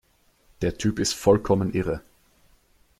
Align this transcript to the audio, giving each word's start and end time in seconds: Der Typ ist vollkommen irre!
Der 0.63 0.79
Typ 0.79 0.97
ist 0.97 1.13
vollkommen 1.13 1.73
irre! 1.75 2.01